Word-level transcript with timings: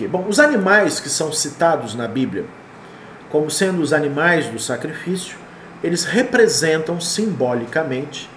quê? 0.00 0.08
Bom, 0.08 0.26
os 0.28 0.40
animais 0.40 1.00
que 1.00 1.08
são 1.08 1.32
citados 1.32 1.94
na 1.94 2.08
Bíblia 2.08 2.44
como 3.30 3.48
sendo 3.48 3.80
os 3.80 3.92
animais 3.92 4.48
do 4.48 4.58
sacrifício, 4.58 5.38
eles 5.82 6.04
representam 6.04 7.00
simbolicamente 7.00 8.28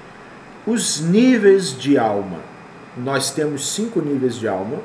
os 0.65 1.01
níveis 1.01 1.77
de 1.77 1.97
alma. 1.97 2.37
Nós 2.95 3.31
temos 3.31 3.73
cinco 3.73 3.99
níveis 3.99 4.35
de 4.35 4.47
alma 4.47 4.77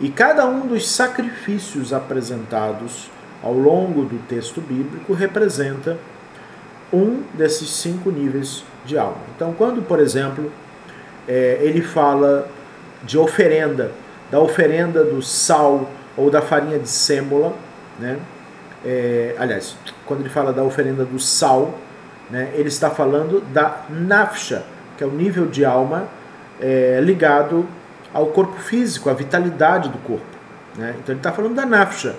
e 0.00 0.08
cada 0.08 0.46
um 0.46 0.66
dos 0.66 0.88
sacrifícios 0.88 1.92
apresentados 1.92 3.10
ao 3.42 3.52
longo 3.52 4.04
do 4.04 4.18
texto 4.26 4.60
bíblico 4.60 5.12
representa 5.12 5.98
um 6.92 7.22
desses 7.34 7.68
cinco 7.68 8.10
níveis 8.10 8.64
de 8.86 8.96
alma. 8.96 9.18
Então, 9.34 9.52
quando, 9.52 9.82
por 9.82 9.98
exemplo, 9.98 10.50
é, 11.26 11.58
ele 11.60 11.82
fala 11.82 12.48
de 13.02 13.18
oferenda, 13.18 13.90
da 14.30 14.40
oferenda 14.40 15.04
do 15.04 15.22
sal 15.22 15.88
ou 16.16 16.30
da 16.30 16.40
farinha 16.40 16.78
de 16.78 16.88
sêmola, 16.88 17.54
né? 17.98 18.18
É, 18.84 19.34
aliás, 19.38 19.76
quando 20.04 20.20
ele 20.20 20.28
fala 20.28 20.52
da 20.52 20.62
oferenda 20.62 21.04
do 21.04 21.18
sal, 21.18 21.74
né, 22.30 22.50
ele 22.54 22.68
está 22.68 22.90
falando 22.90 23.40
da 23.52 23.84
nafsha, 23.88 24.62
que 24.96 25.02
é 25.02 25.06
o 25.06 25.10
nível 25.10 25.46
de 25.46 25.64
alma 25.64 26.06
é, 26.60 27.00
ligado 27.02 27.66
ao 28.12 28.26
corpo 28.26 28.56
físico, 28.60 29.08
à 29.08 29.14
vitalidade 29.14 29.88
do 29.88 29.98
corpo. 29.98 30.24
Né? 30.76 30.94
Então 30.98 31.12
ele 31.14 31.20
está 31.20 31.32
falando 31.32 31.54
da 31.54 31.64
nafsha. 31.64 32.14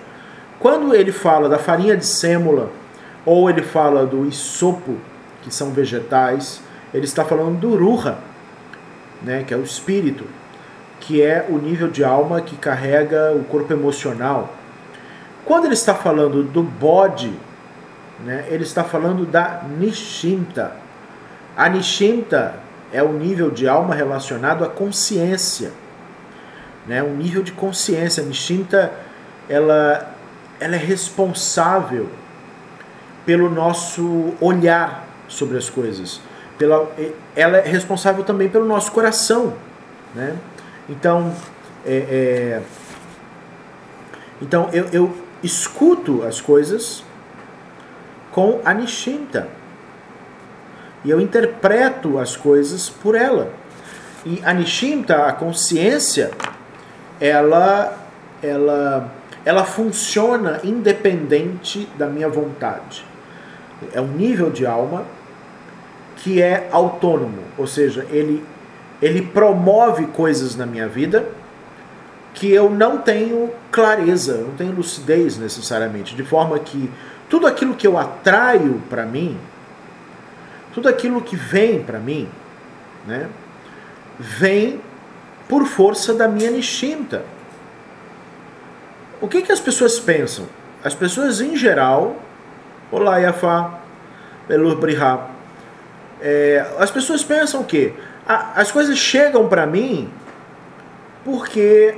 Quando 0.59 0.95
ele 0.95 1.11
fala 1.11 1.47
da 1.47 1.59
farinha 1.59 1.95
de 1.95 2.05
sêmola, 2.05 2.71
ou 3.25 3.49
ele 3.49 3.61
fala 3.61 4.05
do 4.05 4.25
isopo, 4.25 4.97
que 5.41 5.53
são 5.53 5.71
vegetais, 5.71 6.61
ele 6.93 7.05
está 7.05 7.23
falando 7.23 7.59
do 7.59 7.75
ruha, 7.75 8.17
né, 9.21 9.43
que 9.45 9.53
é 9.53 9.57
o 9.57 9.63
espírito, 9.63 10.25
que 10.99 11.21
é 11.21 11.45
o 11.49 11.57
nível 11.57 11.89
de 11.89 12.03
alma 12.03 12.41
que 12.41 12.55
carrega 12.55 13.33
o 13.33 13.43
corpo 13.43 13.71
emocional. 13.71 14.53
Quando 15.43 15.65
ele 15.65 15.73
está 15.73 15.93
falando 15.93 16.43
do 16.43 16.63
bode, 16.63 17.31
né, 18.23 18.45
ele 18.49 18.63
está 18.63 18.83
falando 18.83 19.25
da 19.25 19.63
nishimta. 19.77 20.75
A 21.55 21.69
nishimta 21.69 22.55
é 22.91 23.03
o 23.03 23.13
nível 23.13 23.51
de 23.51 23.67
alma 23.67 23.93
relacionado 23.93 24.63
à 24.63 24.69
consciência, 24.69 25.71
né, 26.87 27.03
um 27.03 27.15
nível 27.15 27.43
de 27.43 27.51
consciência. 27.51 28.23
A 28.23 28.25
nishimta 28.25 28.91
ela, 29.47 30.11
ela 30.59 30.75
é 30.75 30.79
responsável 30.79 32.09
pelo 33.25 33.49
nosso 33.49 34.33
olhar 34.39 35.07
sobre 35.27 35.57
as 35.57 35.69
coisas. 35.69 36.21
Pela, 36.57 36.89
ela 37.35 37.57
é 37.57 37.67
responsável 37.67 38.23
também 38.23 38.49
pelo 38.49 38.65
nosso 38.65 38.91
coração. 38.91 39.53
Né? 40.13 40.35
Então, 40.89 41.33
é, 41.85 41.95
é, 41.95 42.61
então 44.41 44.69
eu, 44.71 44.87
eu 44.91 45.17
escuto 45.43 46.23
as 46.23 46.41
coisas 46.41 47.03
com 48.31 48.59
a 48.65 48.73
Nishinta. 48.73 49.47
E 51.03 51.09
eu 51.09 51.21
interpreto 51.21 52.19
as 52.19 52.35
coisas 52.35 52.89
por 52.89 53.15
ela. 53.15 53.53
E 54.25 54.41
a 54.43 54.51
Nishinta, 54.53 55.27
a 55.27 55.33
consciência, 55.33 56.31
ela, 57.19 57.95
ela, 58.41 59.11
ela 59.45 59.63
funciona 59.63 60.59
independente 60.63 61.87
da 61.97 62.07
minha 62.07 62.27
vontade. 62.27 63.05
É 63.93 64.01
um 64.01 64.07
nível 64.07 64.49
de 64.49 64.65
alma 64.65 65.05
que 66.17 66.41
é 66.41 66.67
autônomo, 66.71 67.43
ou 67.57 67.67
seja, 67.67 68.05
ele, 68.09 68.43
ele 69.05 69.21
promove 69.21 70.07
coisas 70.07 70.55
na 70.55 70.65
minha 70.65 70.87
vida 70.87 71.27
que 72.33 72.51
eu 72.51 72.71
não 72.71 72.97
tenho 72.97 73.51
clareza, 73.71 74.37
não 74.37 74.55
tenho 74.55 74.71
lucidez 74.71 75.37
necessariamente, 75.37 76.15
de 76.15 76.23
forma 76.23 76.57
que 76.57 76.89
tudo 77.29 77.45
aquilo 77.45 77.75
que 77.75 77.85
eu 77.85 77.99
atraio 77.99 78.81
para 78.89 79.05
mim, 79.05 79.37
tudo 80.73 80.89
aquilo 80.89 81.21
que 81.21 81.35
vem 81.35 81.83
para 81.83 81.99
mim, 81.99 82.27
né, 83.05 83.29
vem 84.17 84.81
por 85.47 85.67
força 85.67 86.11
da 86.15 86.27
minha 86.27 86.49
nishinta. 86.49 87.23
O 89.21 89.27
que, 89.27 89.43
que 89.43 89.51
as 89.51 89.59
pessoas 89.59 89.99
pensam? 89.99 90.47
As 90.83 90.95
pessoas 90.95 91.41
em 91.41 91.55
geral, 91.55 92.15
olá 92.91 93.17
Yafá, 93.17 93.81
Belur 94.47 94.77
Brihá, 94.77 95.29
é, 96.19 96.65
as 96.79 96.89
pessoas 96.89 97.23
pensam 97.23 97.63
as 98.27 98.71
coisas 98.71 98.97
chegam 98.97 99.47
para 99.47 99.65
mim 99.65 100.09
porque 101.23 101.95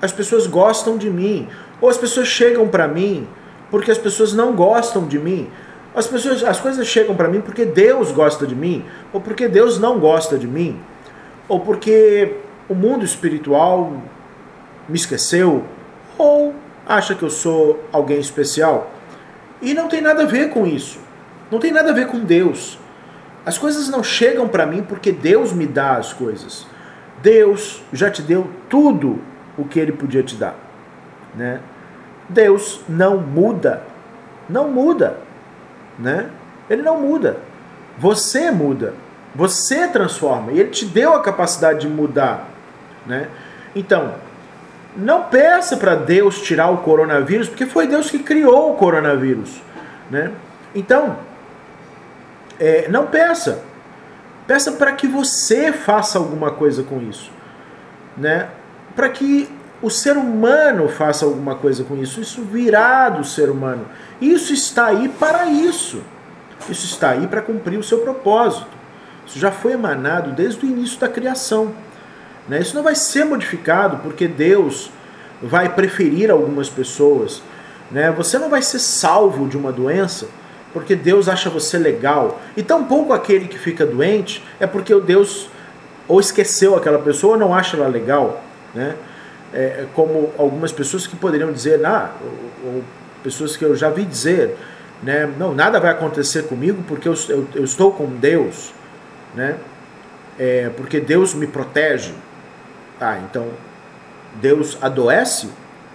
as 0.00 0.12
pessoas 0.12 0.46
gostam 0.46 0.96
de 0.96 1.10
mim, 1.10 1.48
ou 1.80 1.88
as 1.88 1.96
pessoas 1.96 2.28
chegam 2.28 2.68
para 2.68 2.86
mim 2.86 3.26
porque 3.70 3.90
as 3.90 3.98
pessoas 3.98 4.32
não 4.32 4.54
gostam 4.54 5.06
de 5.06 5.18
mim. 5.18 5.48
As 5.94 6.06
pessoas, 6.06 6.44
as 6.44 6.60
coisas 6.60 6.86
chegam 6.86 7.16
para 7.16 7.28
mim 7.28 7.40
porque 7.40 7.64
Deus 7.64 8.12
gosta 8.12 8.46
de 8.46 8.54
mim, 8.54 8.84
ou 9.12 9.20
porque 9.20 9.48
Deus 9.48 9.78
não 9.78 9.98
gosta 9.98 10.38
de 10.38 10.46
mim, 10.46 10.78
ou 11.48 11.60
porque 11.60 12.34
o 12.68 12.74
mundo 12.74 13.04
espiritual 13.04 13.92
me 14.88 14.96
esqueceu, 14.96 15.64
ou 16.18 16.54
acha 16.86 17.14
que 17.14 17.22
eu 17.22 17.30
sou 17.30 17.82
alguém 17.92 18.20
especial. 18.20 18.90
E 19.60 19.72
não 19.72 19.88
tem 19.88 20.00
nada 20.00 20.24
a 20.24 20.26
ver 20.26 20.50
com 20.50 20.66
isso. 20.66 20.98
Não 21.50 21.58
tem 21.58 21.72
nada 21.72 21.90
a 21.90 21.94
ver 21.94 22.08
com 22.08 22.20
Deus. 22.20 22.78
As 23.46 23.56
coisas 23.56 23.88
não 23.88 24.02
chegam 24.02 24.48
para 24.48 24.66
mim 24.66 24.82
porque 24.82 25.12
Deus 25.12 25.52
me 25.52 25.66
dá 25.66 25.96
as 25.96 26.12
coisas. 26.12 26.66
Deus 27.22 27.80
já 27.92 28.10
te 28.10 28.20
deu 28.20 28.50
tudo 28.68 29.20
o 29.56 29.64
que 29.64 29.78
ele 29.78 29.92
podia 29.92 30.24
te 30.24 30.34
dar, 30.34 30.56
né? 31.32 31.60
Deus 32.28 32.80
não 32.88 33.18
muda. 33.18 33.84
Não 34.48 34.68
muda, 34.68 35.18
né? 35.96 36.28
Ele 36.68 36.82
não 36.82 37.00
muda. 37.00 37.38
Você 37.96 38.50
muda. 38.50 38.94
Você 39.32 39.86
transforma. 39.88 40.50
E 40.50 40.58
ele 40.58 40.70
te 40.70 40.84
deu 40.84 41.14
a 41.14 41.22
capacidade 41.22 41.80
de 41.80 41.88
mudar, 41.88 42.48
né? 43.06 43.28
Então, 43.76 44.14
não 44.96 45.24
peça 45.24 45.76
para 45.76 45.94
Deus 45.94 46.40
tirar 46.40 46.70
o 46.70 46.78
coronavírus, 46.78 47.48
porque 47.48 47.66
foi 47.66 47.86
Deus 47.86 48.10
que 48.10 48.18
criou 48.18 48.72
o 48.72 48.74
coronavírus, 48.76 49.62
né? 50.10 50.32
Então, 50.74 51.16
é, 52.58 52.88
não 52.88 53.06
peça. 53.06 53.62
Peça 54.46 54.72
para 54.72 54.92
que 54.92 55.08
você 55.08 55.72
faça 55.72 56.18
alguma 56.18 56.52
coisa 56.52 56.82
com 56.82 57.02
isso, 57.02 57.30
né? 58.16 58.48
Para 58.94 59.08
que 59.08 59.48
o 59.82 59.90
ser 59.90 60.16
humano 60.16 60.88
faça 60.88 61.24
alguma 61.24 61.56
coisa 61.56 61.84
com 61.84 61.96
isso. 61.96 62.20
Isso 62.20 62.42
virá 62.42 63.08
do 63.08 63.24
ser 63.24 63.50
humano. 63.50 63.86
Isso 64.20 64.52
está 64.52 64.86
aí 64.86 65.08
para 65.08 65.46
isso. 65.46 66.02
Isso 66.68 66.86
está 66.86 67.10
aí 67.10 67.26
para 67.26 67.42
cumprir 67.42 67.78
o 67.78 67.82
seu 67.82 67.98
propósito. 67.98 68.68
Isso 69.26 69.38
já 69.38 69.50
foi 69.50 69.72
emanado 69.72 70.30
desde 70.30 70.64
o 70.64 70.68
início 70.68 70.98
da 70.98 71.08
criação. 71.08 71.74
Né? 72.48 72.60
Isso 72.60 72.74
não 72.74 72.82
vai 72.82 72.94
ser 72.94 73.24
modificado 73.24 73.98
porque 73.98 74.26
Deus 74.28 74.90
vai 75.42 75.68
preferir 75.68 76.30
algumas 76.30 76.70
pessoas. 76.70 77.42
Né? 77.90 78.10
Você 78.12 78.38
não 78.38 78.48
vai 78.48 78.62
ser 78.62 78.78
salvo 78.78 79.48
de 79.48 79.56
uma 79.56 79.72
doença 79.72 80.28
porque 80.76 80.94
Deus 80.94 81.26
acha 81.26 81.48
você 81.48 81.78
legal. 81.78 82.38
E 82.54 82.62
tampouco 82.62 83.14
aquele 83.14 83.48
que 83.48 83.58
fica 83.58 83.86
doente 83.86 84.44
é 84.60 84.66
porque 84.66 84.92
o 84.92 85.00
Deus 85.00 85.48
ou 86.06 86.20
esqueceu 86.20 86.76
aquela 86.76 86.98
pessoa 86.98 87.32
ou 87.32 87.40
não 87.40 87.54
acha 87.54 87.78
ela 87.78 87.88
legal. 87.88 88.42
Né? 88.74 88.94
É, 89.54 89.86
como 89.94 90.34
algumas 90.36 90.72
pessoas 90.72 91.06
que 91.06 91.16
poderiam 91.16 91.50
dizer, 91.50 91.82
ah, 91.86 92.10
ou, 92.20 92.74
ou, 92.74 92.84
pessoas 93.22 93.56
que 93.56 93.64
eu 93.64 93.74
já 93.74 93.88
vi 93.88 94.04
dizer, 94.04 94.54
né, 95.02 95.26
não, 95.38 95.54
nada 95.54 95.80
vai 95.80 95.92
acontecer 95.92 96.42
comigo 96.42 96.84
porque 96.86 97.08
eu, 97.08 97.14
eu, 97.30 97.48
eu 97.54 97.64
estou 97.64 97.90
com 97.90 98.04
Deus, 98.04 98.74
né? 99.34 99.56
É, 100.38 100.70
porque 100.76 101.00
Deus 101.00 101.32
me 101.32 101.46
protege. 101.46 102.12
Ah, 103.00 103.18
então 103.18 103.48
Deus 104.42 104.76
adoece 104.82 105.48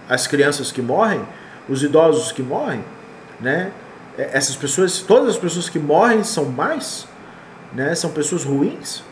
as 0.09 0.25
crianças 0.25 0.71
que 0.71 0.81
morrem, 0.81 1.21
os 1.69 1.83
idosos 1.83 2.31
que 2.31 2.41
morrem, 2.41 2.83
né? 3.39 3.71
É, 4.17 4.31
essas 4.33 4.55
pessoas, 4.55 4.99
todas 4.99 5.29
as 5.29 5.37
pessoas 5.37 5.69
que 5.69 5.79
morrem 5.79 6.23
são 6.23 6.45
mais, 6.45 7.07
né? 7.73 7.93
São 7.95 8.11
pessoas 8.11 8.43
ruins. 8.43 9.03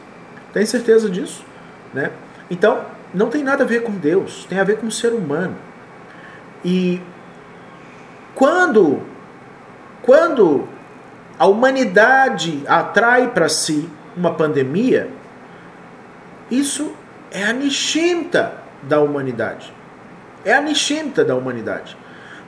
Tem 0.54 0.66
certeza 0.66 1.10
disso, 1.10 1.44
né? 1.94 2.12
Então, 2.50 2.86
não 3.14 3.30
tem 3.30 3.44
nada 3.44 3.64
a 3.64 3.68
ver 3.68 3.84
com 3.84 3.92
Deus, 3.92 4.46
tem 4.50 4.60
a 4.60 4.64
ver 4.64 4.78
com 4.78 4.88
o 4.88 4.92
ser 4.92 5.14
humano. 5.14 5.56
E 6.64 7.02
quando 8.36 9.02
quando 10.02 10.68
a 11.38 11.46
humanidade 11.46 12.64
atrai 12.68 13.30
para 13.30 13.48
si 13.48 13.90
uma 14.16 14.34
pandemia, 14.34 15.10
isso 16.50 16.94
é 17.32 17.44
a 17.44 17.54
nishimta 17.54 18.54
da 18.84 19.00
humanidade. 19.00 19.74
É 20.44 20.54
a 20.54 20.62
nishimta 20.62 21.24
da 21.24 21.36
humanidade. 21.36 21.96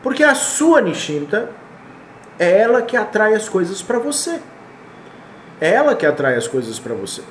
Porque 0.02 0.24
a 0.24 0.34
sua 0.34 0.82
nishimta 0.82 1.50
é 2.42 2.58
ela 2.58 2.82
que 2.82 2.98
atrai 2.98 3.36
as 3.36 3.48
coisas 3.48 3.84
para 3.84 4.00
você. 4.00 4.40
É 5.62 5.70
ela 5.70 5.96
que 5.96 6.08
atrai 6.08 6.36
as 6.36 6.48
coisas 6.48 6.80
para 6.80 6.96
você. 6.96 7.22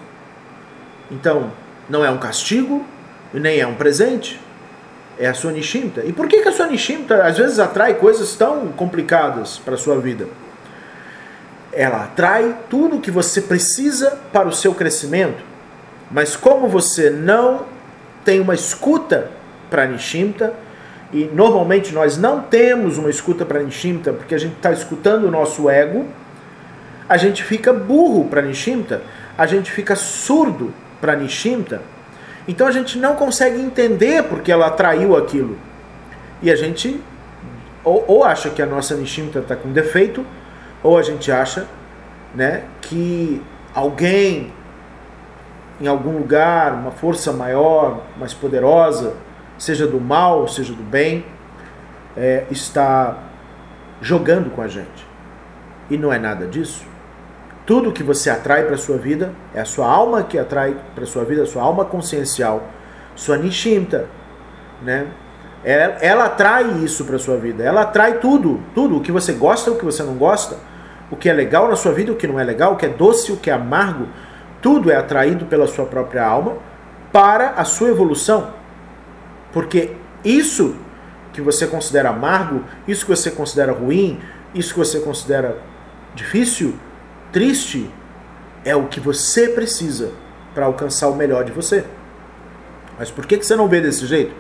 Então, 1.11 1.51
não 1.89 2.05
é 2.05 2.11
um 2.13 2.19
castigo 2.19 2.87
nem 3.35 3.59
é 3.59 3.67
um 3.67 3.75
presente. 3.75 4.41
é 5.19 5.27
a 5.27 5.35
sua 5.35 5.51
Nishimta. 5.51 6.03
E 6.07 6.13
por 6.13 6.29
que, 6.29 6.41
que 6.41 6.49
a 6.49 6.53
sua 6.53 6.69
Nishimta 6.69 7.25
às 7.25 7.37
vezes 7.37 7.59
atrai 7.59 7.95
coisas 7.95 8.35
tão 8.37 8.69
complicadas 8.69 9.59
para 9.59 9.75
a 9.75 9.77
sua 9.77 9.99
vida? 9.99 10.29
Ela 11.73 12.05
atrai 12.05 12.57
tudo 12.71 13.01
que 13.01 13.11
você 13.11 13.43
precisa 13.43 14.17
para 14.33 14.49
o 14.49 14.53
seu 14.53 14.75
crescimento, 14.75 15.43
mas 16.11 16.37
como 16.37 16.69
você 16.69 17.11
não 17.11 17.67
tem 18.25 18.41
uma 18.41 18.55
escuta 18.55 19.29
para 19.69 19.87
Nishimta, 19.87 20.55
e 21.13 21.25
normalmente 21.33 21.93
nós 21.93 22.17
não 22.17 22.41
temos 22.41 22.99
uma 22.99 23.11
escuta 23.11 23.45
para 23.45 23.63
Nishimta 23.63 24.13
porque 24.13 24.35
a 24.35 24.39
gente 24.39 24.57
está 24.57 24.73
escutando 24.73 25.25
o 25.25 25.31
nosso 25.31 25.69
ego, 25.69 26.07
a 27.09 27.17
gente 27.17 27.43
fica 27.43 27.73
burro 27.73 28.27
para 28.27 28.43
Nishimta, 28.43 29.03
a 29.37 29.47
gente 29.47 29.71
fica 29.71 29.97
surdo 29.97 30.73
para 31.01 31.17
Nishimta, 31.17 31.83
então 32.47 32.67
a 32.67 32.73
gente 32.73 32.99
não 32.99 33.17
consegue 33.17 33.61
entender 33.61 34.25
porque 34.25 34.51
ela 34.51 34.69
atraiu 34.69 35.17
aquilo. 35.17 35.59
E 36.43 36.51
a 36.51 36.57
gente 36.57 37.01
ou, 37.85 38.05
ou 38.07 38.25
acha 38.25 38.51
que 38.51 38.63
a 38.63 38.67
nossa 38.67 38.95
Nishimta 38.95 39.41
está 39.41 39.57
com 39.57 39.73
defeito, 39.73 40.25
ou 40.83 40.99
a 40.99 41.03
gente 41.03 41.31
acha 41.33 41.67
né, 42.35 42.65
que 42.81 43.43
alguém 43.75 44.53
em 45.81 45.87
algum 45.87 46.19
lugar, 46.19 46.75
uma 46.75 46.91
força 46.91 47.33
maior, 47.33 48.03
mais 48.19 48.35
poderosa, 48.35 49.15
seja 49.61 49.87
do 49.87 50.01
mal, 50.01 50.49
seja 50.49 50.73
do 50.73 50.83
bem, 50.83 51.23
é, 52.17 52.47
está 52.51 53.19
jogando 54.01 54.51
com 54.51 54.63
a 54.63 54.67
gente. 54.67 55.07
E 55.91 55.99
não 55.99 56.11
é 56.11 56.19
nada 56.19 56.47
disso. 56.47 56.83
Tudo 57.67 57.93
que 57.93 58.03
você 58.03 58.31
atrai 58.31 58.65
para 58.65 58.75
a 58.75 58.79
sua 58.79 58.97
vida 58.97 59.33
é 59.55 59.61
a 59.61 59.67
sua 59.67 59.87
alma 59.87 60.23
que 60.23 60.39
atrai 60.39 60.75
para 60.95 61.05
a 61.05 61.07
sua 61.07 61.25
vida, 61.25 61.43
a 61.43 61.47
sua 61.47 61.63
alma 61.63 61.85
consciencial, 61.85 62.69
sua 63.15 63.37
nishimta, 63.37 64.07
né? 64.83 65.09
Ela, 65.63 65.99
ela 66.01 66.25
atrai 66.25 66.65
isso 66.83 67.05
para 67.05 67.17
a 67.17 67.19
sua 67.19 67.37
vida. 67.37 67.63
Ela 67.63 67.83
atrai 67.83 68.15
tudo, 68.19 68.63
tudo, 68.75 68.97
o 68.97 69.01
que 69.03 69.13
você 69.13 69.35
gosta, 69.35 69.71
o 69.71 69.77
que 69.77 69.85
você 69.85 70.03
não 70.03 70.15
gosta, 70.15 70.57
o 71.11 71.17
que 71.17 71.29
é 71.29 71.35
legal 71.35 71.69
na 71.69 71.77
sua 71.77 71.93
vida, 71.93 72.11
o 72.11 72.17
que 72.17 72.27
não 72.27 72.41
é 72.41 72.45
legal, 72.45 72.73
o 72.73 72.77
que 72.77 72.87
é 72.87 72.89
doce, 72.89 73.31
o 73.31 73.37
que 73.37 73.51
é 73.51 73.53
amargo, 73.53 74.09
tudo 74.63 74.91
é 74.91 74.97
atraído 74.97 75.45
pela 75.45 75.67
sua 75.67 75.85
própria 75.85 76.25
alma 76.25 76.55
para 77.13 77.51
a 77.51 77.65
sua 77.65 77.91
evolução. 77.91 78.60
Porque 79.53 79.93
isso 80.25 80.77
que 81.33 81.41
você 81.41 81.67
considera 81.67 82.11
amargo, 82.11 82.65
isso 82.87 83.05
que 83.05 83.11
você 83.11 83.31
considera 83.31 83.73
ruim, 83.73 84.21
isso 84.55 84.73
que 84.73 84.79
você 84.79 85.01
considera 85.01 85.59
difícil, 86.15 86.75
triste 87.33 87.91
é 88.65 88.75
o 88.75 88.87
que 88.87 89.01
você 89.01 89.49
precisa 89.49 90.13
para 90.55 90.67
alcançar 90.67 91.09
o 91.09 91.17
melhor 91.17 91.45
de 91.45 91.53
você. 91.53 91.85
Mas 92.99 93.11
por 93.11 93.27
que, 93.27 93.39
que 93.39 93.47
você 93.47 93.57
não 93.57 93.69
vê 93.69 93.81
desse 93.81 94.07
jeito? 94.07 94.35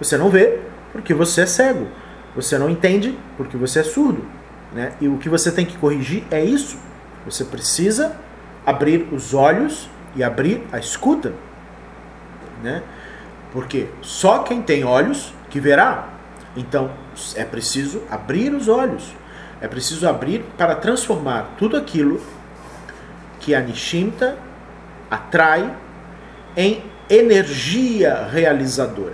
Você 0.00 0.16
não 0.16 0.30
vê 0.30 0.58
porque 0.92 1.14
você 1.14 1.42
é 1.42 1.46
cego. 1.46 1.86
Você 2.34 2.58
não 2.58 2.70
entende 2.70 3.16
porque 3.36 3.56
você 3.56 3.80
é 3.80 3.82
surdo. 3.82 4.24
Né? 4.72 4.92
E 5.00 5.08
o 5.08 5.18
que 5.18 5.28
você 5.28 5.50
tem 5.52 5.66
que 5.66 5.76
corrigir 5.76 6.24
é 6.30 6.42
isso. 6.42 6.78
Você 7.24 7.44
precisa 7.44 8.16
abrir 8.64 9.08
os 9.12 9.34
olhos 9.34 9.88
e 10.16 10.24
abrir 10.24 10.62
a 10.72 10.78
escuta. 10.78 11.32
Né? 12.62 12.82
Porque 13.52 13.88
só 14.02 14.40
quem 14.40 14.62
tem 14.62 14.84
olhos 14.84 15.32
que 15.48 15.60
verá. 15.60 16.08
Então 16.56 16.90
é 17.34 17.44
preciso 17.44 18.02
abrir 18.10 18.52
os 18.52 18.68
olhos. 18.68 19.14
É 19.60 19.68
preciso 19.68 20.08
abrir 20.08 20.44
para 20.56 20.74
transformar 20.74 21.54
tudo 21.58 21.76
aquilo 21.76 22.20
que 23.40 23.54
a 23.54 23.60
Nishimta 23.60 24.36
atrai 25.10 25.74
em 26.56 26.82
energia 27.08 28.28
realizadora. 28.30 29.08